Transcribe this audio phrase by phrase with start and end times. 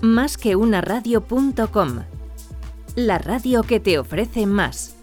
[0.00, 2.04] Más que una radio.com.
[2.96, 4.96] La radio que te ofrece más.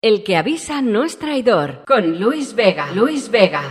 [0.00, 1.82] El que avisa no es traidor.
[1.86, 2.92] Con Luis Vega.
[2.92, 3.62] Luis Vega.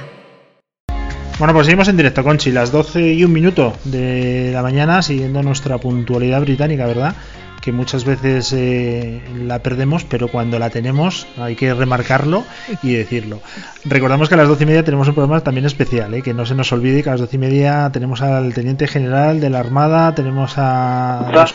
[1.40, 5.42] Bueno, pues seguimos en directo, Conchi, las 12 y un minuto de la mañana, siguiendo
[5.42, 7.16] nuestra puntualidad británica, ¿verdad?
[7.64, 12.44] Que muchas veces eh, la perdemos, pero cuando la tenemos hay que remarcarlo
[12.82, 13.40] y decirlo.
[13.86, 16.22] Recordamos que a las doce y media tenemos un programa también especial, ¿eh?
[16.22, 19.40] que no se nos olvide que a las doce y media tenemos al teniente general
[19.40, 21.54] de la Armada, tenemos a los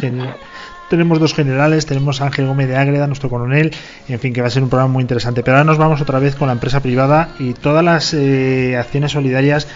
[0.89, 3.75] tenemos dos generales, tenemos a Ángel Gómez de Ágreda, nuestro coronel,
[4.09, 5.43] en fin, que va a ser un programa muy interesante.
[5.43, 9.13] Pero ahora nos vamos otra vez con la empresa privada y todas las eh, acciones
[9.13, 9.69] solidarias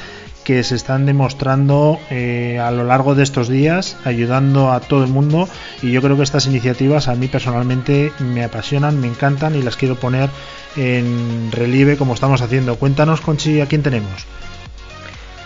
[0.45, 5.11] que se están demostrando eh, a lo largo de estos días, ayudando a todo el
[5.11, 5.49] mundo
[5.83, 9.77] y yo creo que estas iniciativas a mí personalmente me apasionan, me encantan y las
[9.77, 10.31] quiero poner
[10.77, 12.77] en relieve como estamos haciendo.
[12.77, 14.27] Cuéntanos, Conchi, ¿a quién tenemos?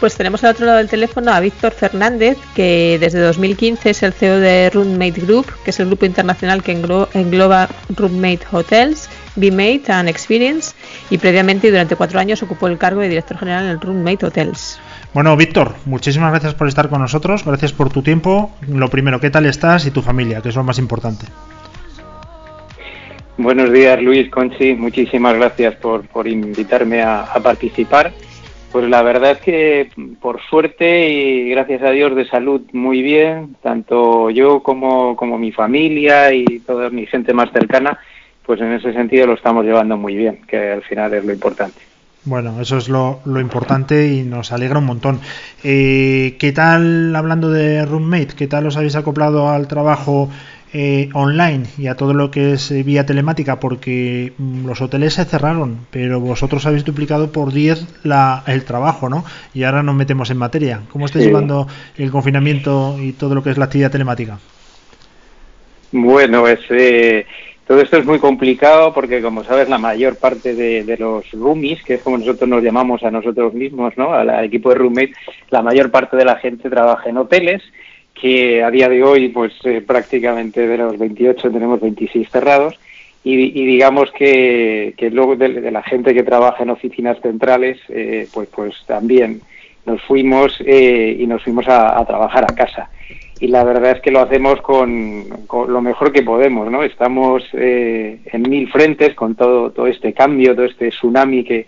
[0.00, 4.12] Pues tenemos al otro lado del teléfono a Víctor Fernández, que desde 2015 es el
[4.12, 10.10] CEO de Roommate Group, que es el grupo internacional que engloba Roommate Hotels, BeMate and
[10.10, 10.74] Experience,
[11.08, 14.78] y previamente y durante cuatro años ocupó el cargo de director general en Roommate Hotels.
[15.14, 18.50] Bueno, Víctor, muchísimas gracias por estar con nosotros, gracias por tu tiempo.
[18.68, 21.26] Lo primero, ¿qué tal estás y tu familia, que es lo más importante?
[23.38, 28.12] Buenos días, Luis Conchi, muchísimas gracias por, invitarme a, participar.
[28.72, 29.90] Pues la verdad es que
[30.20, 35.52] por suerte y gracias a Dios de salud muy bien, tanto yo como, como mi
[35.52, 37.98] familia y toda mi gente más cercana,
[38.44, 41.80] pues en ese sentido lo estamos llevando muy bien, que al final es lo importante.
[42.26, 45.20] Bueno, eso es lo, importante y nos alegra un montón.
[45.62, 50.28] Eh, ¿Qué tal, hablando de Roommate, qué tal os habéis acoplado al trabajo
[50.72, 53.60] eh, online y a todo lo que es eh, vía telemática?
[53.60, 58.02] Porque mm, los hoteles se cerraron, pero vosotros habéis duplicado por 10
[58.48, 59.24] el trabajo, ¿no?
[59.54, 60.80] Y ahora nos metemos en materia.
[60.90, 64.40] ¿Cómo estáis llevando el confinamiento y todo lo que es la actividad telemática?
[65.92, 66.58] Bueno, es...
[67.66, 71.94] Todo esto es muy complicado porque, como sabes, la mayor parte de, los roomies, que
[71.94, 74.12] es como nosotros nos llamamos a nosotros mismos, ¿no?
[74.12, 75.14] al equipo de roommate,
[75.50, 77.62] la mayor parte de la gente trabaja en hoteles,
[78.14, 82.78] que a día de hoy, pues eh, prácticamente de los 28 tenemos 26 cerrados,
[83.24, 88.76] y, digamos que, luego de, la gente que trabaja en oficinas centrales, eh, pues, pues
[88.86, 89.40] también
[89.84, 92.88] nos fuimos eh, y nos fuimos a trabajar a casa
[93.38, 95.24] y la verdad es que lo hacemos con,
[95.68, 96.82] lo mejor que podemos, ¿no?
[96.82, 101.66] Estamos eh, en mil frentes con todo, todo este cambio, todo este tsunami que,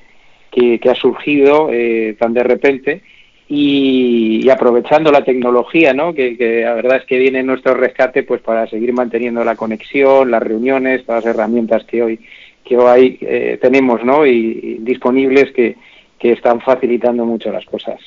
[0.51, 3.03] que, ha surgido eh, tan de repente
[3.49, 6.15] y, aprovechando la tecnología, ¿no?
[6.15, 10.43] Que, la verdad es que viene nuestro rescate pues para seguir manteniendo la conexión, las
[10.43, 12.21] reuniones, todas las herramientas que hoy
[12.65, 14.27] que hoy eh, tenemos, ¿no?
[14.27, 15.77] y disponibles que,
[16.19, 18.01] que están facilitando mucho las cosas.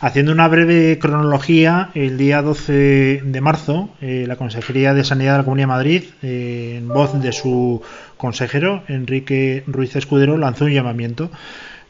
[0.00, 5.38] Haciendo una breve cronología, el día 12 de marzo, eh, la Consejería de Sanidad de
[5.38, 7.82] la Comunidad de Madrid, eh, en voz de su
[8.16, 11.30] consejero, Enrique Ruiz Escudero, lanzó un llamamiento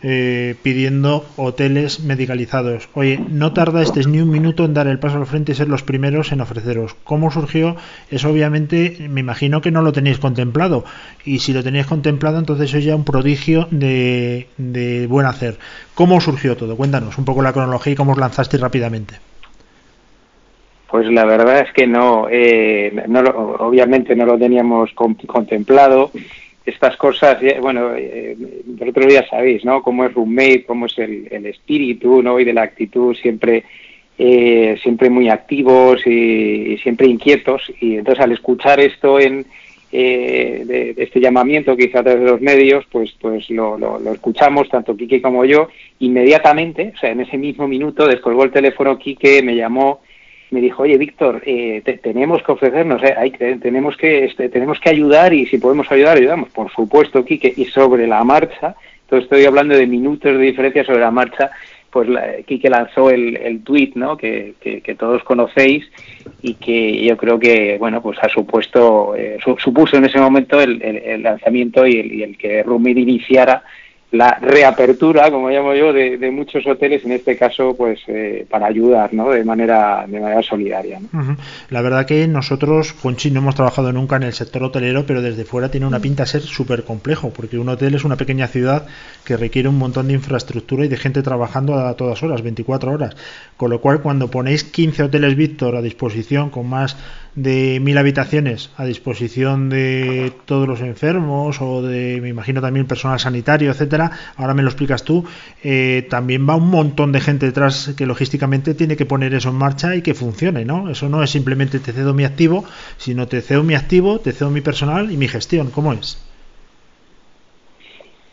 [0.05, 2.89] eh, pidiendo hoteles medicalizados.
[2.95, 5.85] Oye, no tardasteis ni un minuto en dar el paso al frente y ser los
[5.85, 6.97] primeros en ofreceros.
[7.05, 7.77] ¿Cómo surgió?
[8.11, 10.85] Eso obviamente me imagino que no lo tenéis contemplado.
[11.25, 14.49] Y si lo tenéis contemplado, entonces es ya un prodigio de,
[15.09, 15.59] buen hacer.
[15.95, 16.77] ¿Cómo surgió todo?
[16.77, 19.15] Cuéntanos un poco la cronología y cómo os lanzasteis rápidamente.
[20.91, 26.11] Pues la verdad es que no, eh, no obviamente no lo teníamos contemplado
[26.65, 28.37] estas cosas, bueno, eh,
[28.81, 29.83] el otro día sabéis, ¿no?
[29.83, 32.39] Cómo es roommate, cómo es el, espíritu, ¿no?
[32.39, 33.65] Y de la actitud siempre,
[34.17, 37.73] eh, siempre muy activos y, siempre inquietos.
[37.81, 39.45] Y entonces al escuchar esto en
[39.91, 43.99] eh, de, este llamamiento que hizo a través de los medios, pues, pues lo, lo,
[43.99, 45.69] lo, escuchamos tanto Quique como yo.
[45.99, 50.01] Inmediatamente, o sea, en ese mismo minuto descolgó el teléfono Quique, me llamó
[50.53, 54.91] me dijo, oye, Víctor, eh, tenemos que ofrecernos, eh, hay, tenemos, que, este, tenemos que
[54.91, 56.51] ayudar y si podemos ayudar, ayudamos.
[56.51, 61.01] Por supuesto, Quique, y sobre la marcha, entonces estoy hablando de minutos de diferencia sobre
[61.01, 61.51] la marcha,
[61.91, 62.09] pues
[62.47, 64.17] Quique lanzó el, el tuit ¿no?
[64.17, 65.85] Que, que, todos conocéis
[66.41, 70.81] y que yo creo que bueno pues ha supuesto eh, supuso en ese momento el,
[70.83, 73.63] el, lanzamiento y el, y el que Rumir iniciara
[74.13, 79.13] la reapertura, como llamo yo, de, muchos hoteles, en este caso, pues eh, para ayudar,
[79.15, 79.31] ¿no?
[79.31, 81.01] De manera, de manera solidaria.
[81.71, 85.47] La verdad que nosotros, Conchi, no hemos trabajado nunca en el sector hotelero, pero desde
[85.47, 88.87] fuera tiene una pinta ser súper complejo, porque un hotel es una pequeña ciudad
[89.25, 93.17] que requiere un montón de infraestructura y de gente trabajando a todas horas, 24 horas.
[93.57, 96.99] Con lo cual, cuando ponéis 15 hoteles Víctor a disposición con más
[97.35, 103.19] de mil habitaciones a disposición de todos los enfermos o de, me imagino también personal
[103.19, 105.25] sanitario, etcétera, ahora me lo explicas tú,
[105.63, 109.57] eh, también va un montón de gente detrás que logísticamente tiene que poner eso en
[109.57, 110.91] marcha y que funcione, ¿no?
[110.91, 112.65] Eso no es simplemente te cedo mi activo,
[112.99, 115.71] sino te cedo mi activo, te cedo mi personal y mi gestión.
[115.71, 116.19] ¿Cómo es?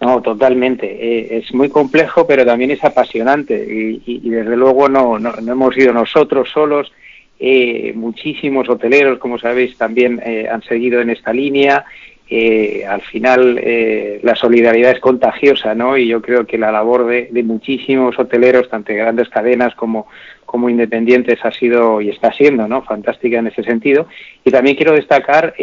[0.02, 0.86] No, totalmente.
[0.88, 3.56] Eh, es muy complejo, pero también es apasionante.
[4.06, 6.92] Y, desde luego no, no, hemos sido nosotros solos.
[7.40, 11.86] Eh, muchísimos hoteleros, como sabéis, también eh, han seguido en esta línea.
[12.88, 13.60] al final,
[14.22, 15.98] la solidaridad es contagiosa, ¿no?
[15.98, 20.06] Y yo creo que la labor de, muchísimos hoteleros, tanto de grandes cadenas como,
[20.46, 22.84] como independientes, ha sido y está siendo, ¿no?
[22.84, 24.08] Fantástica en ese sentido.
[24.46, 25.56] Y también quiero destacar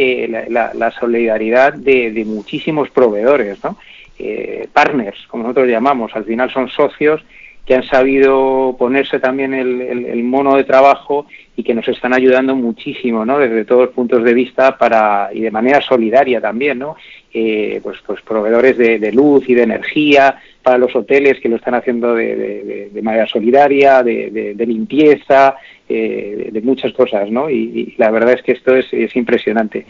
[0.48, 3.76] la, solidaridad de, de muchísimos proveedores, ¿no?
[4.18, 7.22] Eh, partners, como nosotros llamamos, al final son socios
[7.66, 11.26] que han sabido ponerse también el, mono de trabajo
[11.56, 13.38] y que nos están ayudando muchísimo, ¿no?
[13.38, 16.96] Desde todos los puntos de vista para y de manera solidaria también, ¿no?
[17.32, 21.74] Eh, pues, pues proveedores de, luz y de energía para los hoteles que lo están
[21.74, 25.56] haciendo de, manera solidaria, de, limpieza,
[25.88, 27.48] eh, de, muchas cosas, ¿no?
[27.48, 29.86] Y, la verdad es que esto es, es impresionante.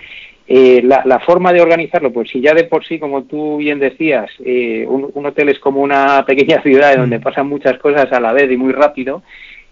[0.49, 4.31] Eh, la, forma de organizarlo, pues si ya de por sí, como tú bien decías,
[4.45, 7.23] eh, un, hotel es como una pequeña ciudad donde mm.
[7.23, 9.25] pasan muchas cosas a la vez y muy rápido,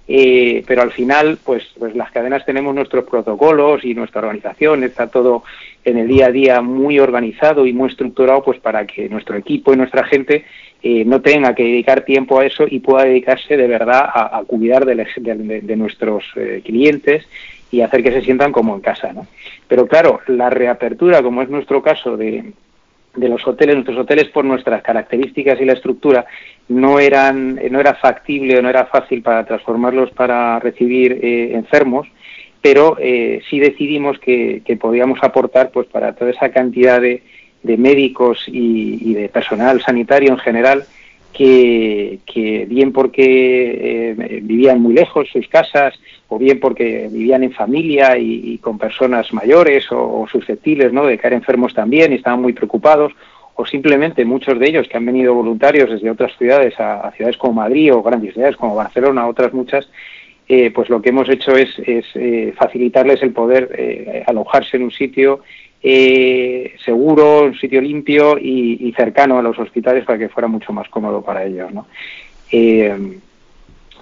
[0.06, 5.06] eh, pero al final, pues, pues las cadenas tenemos nuestros protocolos y nuestra organización, está
[5.06, 5.44] todo
[5.84, 9.72] en el día a día muy organizado y muy estructurado, pues para que nuestro equipo
[9.72, 10.44] y nuestra gente
[11.06, 15.76] no tenga que dedicar tiempo a eso y pueda dedicarse de verdad a, cuidar de,
[15.76, 16.24] nuestros
[16.62, 17.26] clientes
[17.70, 19.26] y hacer que se sientan como en casa, ¿no?
[19.66, 22.52] Pero claro, la reapertura, como es nuestro caso de,
[23.16, 26.26] de los hoteles, nuestros hoteles por nuestras características y la estructura
[26.68, 32.08] no eran no era factible o no era fácil para transformarlos para recibir eh, enfermos,
[32.60, 37.22] pero eh, sí decidimos que, que, podíamos aportar pues para toda esa cantidad de,
[37.64, 40.84] de médicos y, de personal sanitario en general
[41.34, 45.94] que, que bien porque eh, vivían muy lejos sus casas
[46.28, 51.04] o bien porque vivían en familia y, con personas mayores o, susceptibles ¿no?
[51.04, 53.12] de caer enfermos también y estaban muy preocupados,
[53.56, 57.54] o simplemente muchos de ellos que han venido voluntarios desde otras ciudades a, ciudades como
[57.54, 59.88] Madrid o grandes ciudades como Barcelona, otras muchas,
[60.48, 64.90] eh, pues lo que hemos hecho es, eh, facilitarles el poder eh, alojarse en un
[64.90, 65.40] sitio
[66.84, 71.22] seguro, un sitio limpio y, cercano a los hospitales para que fuera mucho más cómodo
[71.22, 71.72] para ellos.
[71.72, 71.86] ¿no?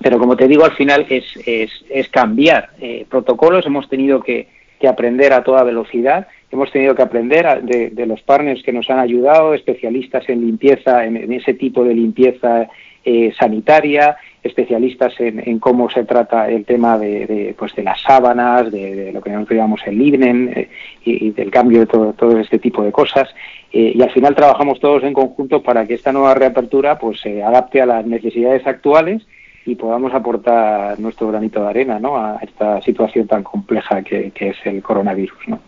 [0.02, 4.48] Pero como te digo, al final es, es, cambiar eh, protocolos, hemos tenido que,
[4.88, 9.54] aprender a toda velocidad, hemos tenido que aprender de, los partners que nos han ayudado,
[9.54, 12.68] especialistas en limpieza, en, ese tipo de limpieza
[13.04, 19.12] eh, sanitaria, especialistas en, cómo se trata el tema de, pues de las sábanas, de,
[19.12, 20.68] lo que nosotros llamamos el libnen eh,
[21.04, 23.28] y, del cambio de todo, todo este tipo de cosas.
[23.70, 27.80] y al final trabajamos todos en conjunto para que esta nueva reapertura pues se adapte
[27.80, 29.22] a las necesidades actuales
[29.64, 32.16] y podamos aportar nuestro granito de arena ¿no?
[32.16, 35.38] a esta situación tan compleja que, es el coronavirus.
[35.48, 35.60] ¿no?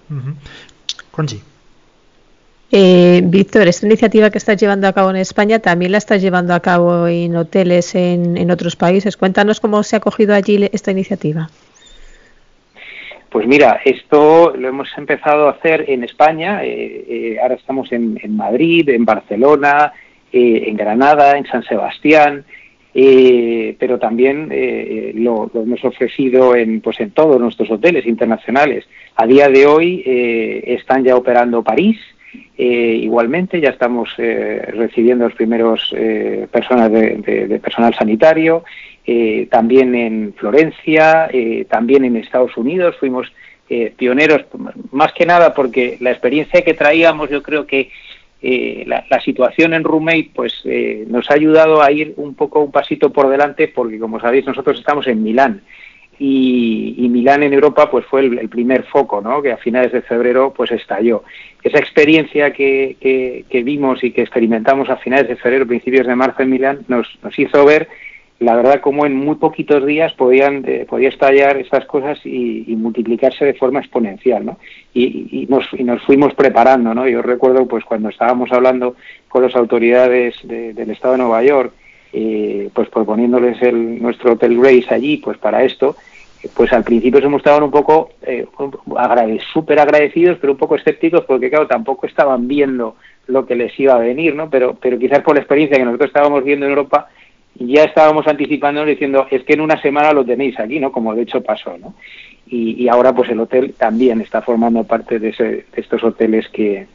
[2.73, 6.55] Eh, Víctor, esta iniciativa que estás llevando a cabo en España también la estás llevando
[6.55, 9.17] a cabo en hoteles en, otros países.
[9.17, 11.49] Cuéntanos cómo se ha cogido allí esta iniciativa.
[13.31, 16.65] Pues mira, esto lo hemos empezado a hacer en España.
[16.65, 19.93] Eh, eh, ahora estamos en, Madrid, en Barcelona,
[20.33, 22.45] en Granada, en San Sebastián.
[22.97, 28.87] Eh, pero también eh, lo, hemos ofrecido en, pues en todos nuestros hoteles internacionales.
[29.17, 31.99] A día de hoy eh, están ya operando París,
[32.57, 35.95] igualmente ya estamos recibiendo los primeros
[36.51, 38.65] personas de, personal sanitario,
[39.51, 41.29] también en Florencia,
[41.69, 42.97] también en Estados Unidos.
[43.01, 43.33] Fuimos
[43.97, 44.45] pioneros,
[44.93, 47.91] más que nada porque la experiencia que traíamos yo creo que
[48.47, 52.71] eh, la, situación en Roommate pues eh, nos ha ayudado a ir un poco un
[52.71, 55.63] pasito por delante porque como sabéis nosotros estamos en Milán
[56.19, 59.41] y, Milán en Europa pues fue el, primer foco ¿no?
[59.41, 61.23] que a finales de febrero pues estalló
[61.63, 66.43] esa experiencia que, que, vimos y que experimentamos a finales de febrero principios de marzo
[66.43, 67.89] en Milán nos, nos hizo ver
[68.41, 73.45] la verdad como en muy poquitos días podían eh, podía estallar estas cosas y, multiplicarse
[73.45, 74.59] de forma exponencial ¿no?
[74.93, 77.09] y, nos, y nos fuimos preparando ¿no?
[77.09, 78.97] yo recuerdo pues cuando estábamos hablando
[79.29, 81.73] con las autoridades del estado de Nueva York
[82.15, 85.97] eh, pues proponiéndoles el, nuestro hotel Grace allí pues para esto
[86.55, 88.47] pues al principio se mostraban un poco eh,
[89.53, 93.95] súper agradecidos pero un poco escépticos porque claro tampoco estaban viendo lo que les iba
[93.95, 97.09] a venir no pero pero quizás por la experiencia que nosotros estábamos viendo en Europa
[97.57, 100.91] ya estábamos anticipando diciendo es que en una semana lo tenéis aquí, ¿no?
[100.91, 101.95] Como de hecho pasó, ¿no?
[102.47, 106.87] y, ahora pues el hotel también está formando parte de, estos hoteles que,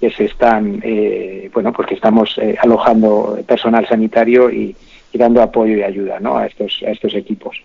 [0.00, 4.74] se están, eh, bueno, pues que estamos eh, alojando personal sanitario y,
[5.14, 6.36] dando apoyo y ayuda ¿no?
[6.36, 7.56] a, estos, a estos equipos.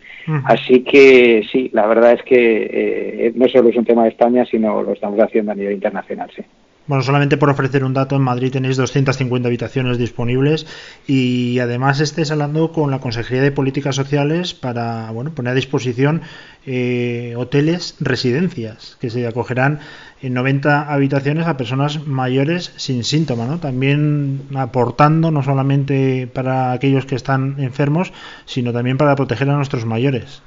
[0.46, 4.46] Así que sí, la verdad es que eh, no solo es un tema de España,
[4.46, 6.44] sino lo estamos haciendo a nivel internacional, sí.
[6.92, 10.68] Bueno, solamente por ofrecer un dato, en Madrid tenéis 250 habitaciones disponibles
[11.08, 16.22] y además estáis hablando con la Consejería de Políticas Sociales para bueno, poner a disposición
[16.66, 19.80] eh, hoteles, residencias, que se acogerán
[20.22, 23.60] en 90 habitaciones a personas mayores sin síntoma, ¿no?
[23.60, 28.12] También aportando no solamente para aquellos que están enfermos,
[28.44, 30.42] sino también para proteger a nuestros mayores.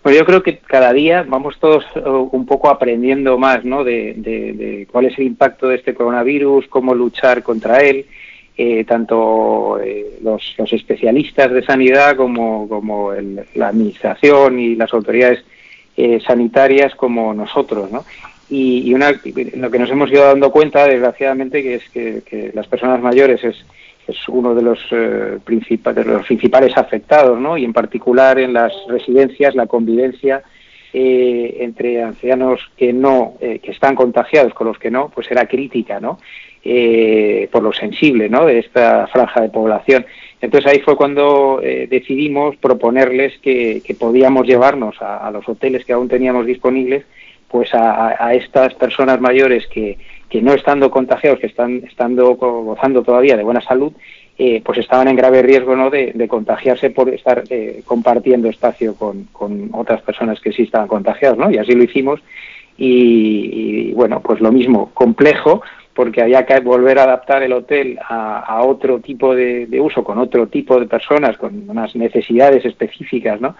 [0.00, 3.84] Pues yo creo que cada día vamos todos eh, un poco aprendiendo más ¿no?
[3.84, 8.06] de, cuál es el impacto de este coronavirus, cómo luchar contra él,
[8.56, 13.12] eh, tanto eh, los, especialistas de sanidad como, como
[13.54, 15.44] la administración y las autoridades
[16.26, 17.92] sanitarias como nosotros.
[17.92, 18.06] ¿no?
[18.48, 19.12] Y, una,
[19.56, 23.62] lo que nos hemos ido dando cuenta, desgraciadamente, que es que las personas mayores es
[24.06, 27.56] es uno de los, eh, de los principales afectados, ¿no?
[27.56, 30.42] Y en particular en las residencias la convivencia
[30.92, 35.46] eh, entre ancianos que no, eh, que están contagiados con los que no, pues era
[35.46, 36.18] crítica, ¿no?
[37.50, 38.46] por lo sensible, ¿no?
[38.46, 40.06] De esta franja de población.
[40.40, 46.46] Entonces ahí fue cuando decidimos proponerles que, podíamos llevarnos a, los hoteles que aún teníamos
[46.46, 47.04] disponibles,
[47.48, 49.98] pues a, a estas personas mayores que,
[50.32, 53.92] que no estando contagiados, que están estando gozando todavía de buena salud,
[54.38, 55.90] eh, pues estaban en grave riesgo ¿no?
[55.90, 59.28] de, contagiarse por estar eh, compartiendo espacio con,
[59.72, 61.50] otras personas que sí estaban contagiadas, ¿no?
[61.50, 62.20] Y así lo hicimos.
[62.78, 65.62] Y, bueno, pues lo mismo, complejo,
[65.94, 70.46] porque había que volver a adaptar el hotel a, otro tipo de, uso, con otro
[70.46, 73.54] tipo de personas, con unas necesidades específicas, ¿no?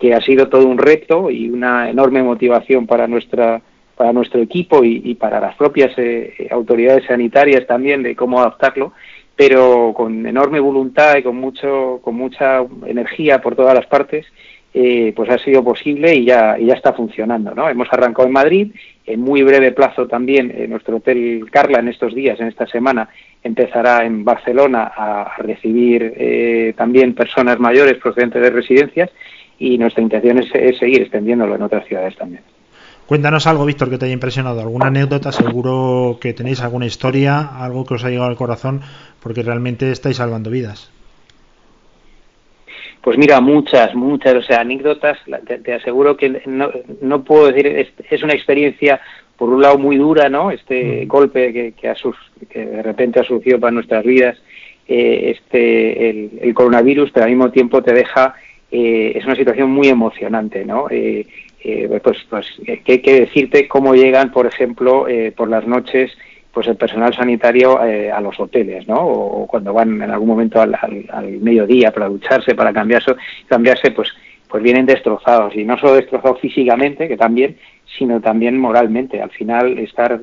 [0.00, 3.60] Que ha sido todo un reto y una enorme motivación para nuestra
[3.96, 8.92] para nuestro equipo y, para las propias eh, autoridades sanitarias también de cómo adaptarlo,
[9.36, 14.24] pero con enorme voluntad y con mucho, con mucha energía por todas las partes,
[14.72, 17.54] eh, pues ha sido posible y ya, ya está funcionando.
[17.54, 17.68] ¿no?
[17.68, 18.72] Hemos arrancado en Madrid,
[19.04, 23.08] en muy breve plazo también en nuestro hotel Carla en estos días, en esta semana,
[23.42, 29.10] empezará en Barcelona a recibir eh, también personas mayores procedentes de residencias
[29.58, 32.42] y nuestra intención es seguir extendiéndolo en otras ciudades también.
[33.06, 37.84] Cuéntanos algo, Víctor, que te haya impresionado, alguna anécdota, seguro que tenéis alguna historia, algo
[37.86, 38.80] que os ha llegado al corazón,
[39.22, 40.90] porque realmente estáis salvando vidas.
[43.06, 45.18] Pues mira, muchas, muchas, o sea, anécdotas,
[45.62, 49.00] te, aseguro que no, puedo decir, es, una experiencia,
[49.36, 50.50] por un lado, muy dura, ¿no?
[50.50, 51.08] Este mm.
[51.08, 54.36] golpe que, que, de repente ha surgido para nuestras vidas,
[54.88, 56.10] eh, este,
[56.40, 58.34] el, coronavirus, pero al mismo tiempo te deja,
[58.72, 60.88] eh, es una situación muy emocionante, ¿no?
[60.90, 61.24] Eh,
[61.68, 62.46] eh, pues, pues
[62.84, 66.16] que hay que decirte cómo llegan, por ejemplo, eh, por las noches
[66.52, 68.96] pues el personal sanitario eh, a los hoteles, ¿no?
[68.96, 70.74] O, cuando van en algún momento al,
[71.40, 73.14] mediodía para ducharse, para cambiarse,
[73.46, 74.08] cambiarse, pues
[74.48, 77.58] pues vienen destrozados y no solo destrozados físicamente, que también,
[77.98, 79.20] sino también moralmente.
[79.20, 80.20] Al final estar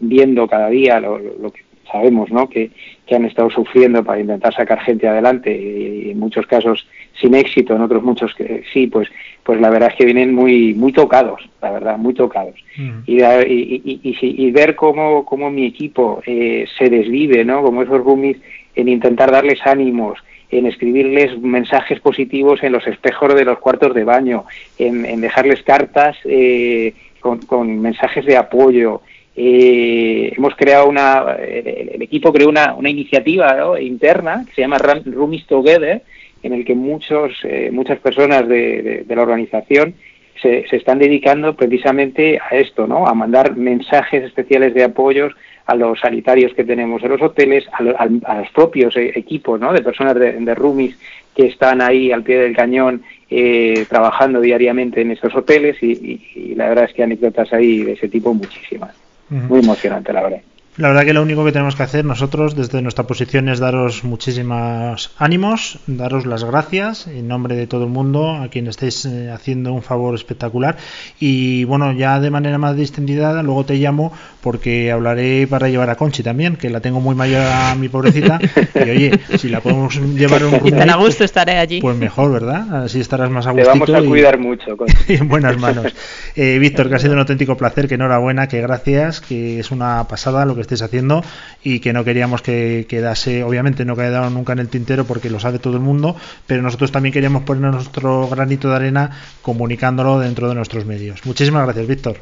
[0.00, 2.48] viendo cada día lo, lo, que sabemos, ¿no?
[2.48, 2.70] Que,
[3.06, 6.86] que han estado sufriendo para intentar sacar gente adelante y en muchos casos
[7.20, 9.08] sin éxito, en otros muchos que sí, pues
[9.42, 12.54] pues la verdad es que vienen muy muy tocados, la verdad, muy tocados.
[12.76, 13.00] Mm.
[13.06, 17.62] Y, y, y, ver cómo, cómo mi equipo eh, se desvive, ¿no?
[17.62, 18.38] Como esos roomies
[18.74, 20.18] en intentar darles ánimos,
[20.50, 24.44] en escribirles mensajes positivos en los espejos de los cuartos de baño,
[24.78, 29.00] en, dejarles cartas eh, con, con, mensajes de apoyo.
[29.34, 35.46] Eh, hemos creado una, el, equipo creó una, una iniciativa interna que se llama Roomies
[35.46, 36.02] Together,
[36.42, 39.94] en el que muchos, eh, muchas personas de, la organización
[40.40, 43.06] se, se, están dedicando precisamente a esto, ¿no?
[43.06, 45.32] A mandar mensajes especiales de apoyos
[45.66, 49.72] a los sanitarios que tenemos en los hoteles, a, los propios eh, equipos, ¿no?
[49.72, 50.98] De personas de, roomies
[51.34, 56.68] que están ahí al pie del cañón eh, trabajando diariamente en estos hoteles y, la
[56.68, 58.94] verdad es que anécdotas ahí de ese tipo muchísimas.
[59.32, 60.42] Muy emocionante, la verdad.
[60.78, 64.04] La verdad que lo único que tenemos que hacer nosotros desde nuestra posición es daros
[64.04, 69.30] muchísimos ánimos, daros las gracias en nombre de todo el mundo a quien estéis eh,
[69.30, 70.78] haciendo un favor espectacular
[71.20, 75.96] y bueno, ya de manera más distendida luego te llamo porque hablaré para llevar a
[75.96, 78.40] Conchi también, que la tengo muy mayor a mi pobrecita
[78.74, 81.80] y oye, si la podemos llevar un roommate, a gusto estaré allí.
[81.80, 82.84] Pues mejor, ¿verdad?
[82.84, 83.62] Así estarás más a gusto.
[83.62, 84.76] Te vamos a cuidar mucho.
[85.06, 85.94] y en buenas manos.
[86.34, 90.06] Eh, Víctor, que ha sido un auténtico placer, que enhorabuena, que gracias, que es una
[90.08, 91.22] pasada lo que que estés haciendo
[91.62, 95.40] y que no queríamos que quedase, obviamente no quedado nunca en el tintero porque lo
[95.40, 96.16] sabe todo el mundo,
[96.46, 99.10] pero nosotros también queríamos poner nuestro granito de arena
[99.42, 101.24] comunicándolo dentro de nuestros medios.
[101.26, 102.16] Muchísimas gracias, Víctor.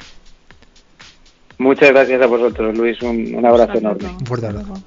[1.59, 3.01] Muchas gracias a vosotros, Luis.
[3.03, 4.09] Un, abrazo enorme.
[4.09, 4.83] Un fuerte abrazo.